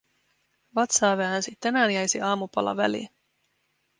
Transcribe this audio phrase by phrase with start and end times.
[0.75, 3.09] Vatsaa väänsi, tänään jäisi aamupala väliin.